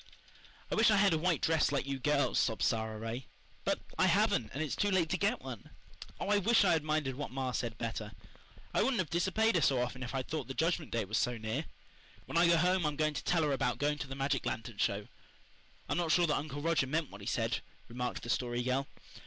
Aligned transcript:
"I 0.71 0.73
wish 0.73 0.89
I 0.89 0.95
had 0.95 1.13
a 1.13 1.17
white 1.19 1.43
dress 1.43 1.71
like 1.71 1.85
you 1.85 1.99
girls," 1.99 2.39
sobbed 2.39 2.63
Sara 2.63 2.97
Ray. 2.97 3.27
"But 3.63 3.81
I 3.99 4.07
haven't, 4.07 4.49
and 4.51 4.63
it's 4.63 4.75
too 4.75 4.89
late 4.89 5.09
to 5.09 5.15
get 5.17 5.41
one. 5.43 5.69
Oh, 6.19 6.29
I 6.29 6.39
wish 6.39 6.65
I 6.65 6.71
had 6.71 6.83
minded 6.83 7.13
what 7.13 7.29
ma 7.29 7.51
said 7.51 7.77
better. 7.77 8.13
I 8.73 8.81
wouldn't 8.81 8.97
have 8.97 9.11
disobeyed 9.11 9.53
her 9.53 9.61
so 9.61 9.79
often 9.79 10.01
if 10.01 10.15
I'd 10.15 10.27
thought 10.27 10.47
the 10.47 10.55
Judgment 10.55 10.89
Day 10.89 11.05
was 11.05 11.19
so 11.19 11.37
near. 11.37 11.65
When 12.25 12.35
I 12.35 12.47
go 12.47 12.57
home 12.57 12.83
I'm 12.83 12.95
going 12.95 13.13
to 13.13 13.23
tell 13.23 13.43
her 13.43 13.51
about 13.51 13.77
going 13.77 13.99
to 13.99 14.07
the 14.07 14.15
magic 14.15 14.43
lantern 14.43 14.79
show." 14.79 15.07
"I'm 15.87 15.99
not 15.99 16.11
sure 16.11 16.25
that 16.25 16.35
Uncle 16.35 16.63
Roger 16.63 16.87
meant 16.87 17.11
what 17.11 17.21
he 17.21 17.27
said," 17.27 17.59
remarked 17.87 18.23
the 18.23 18.31
Story 18.31 18.63
Girl. 18.63 18.87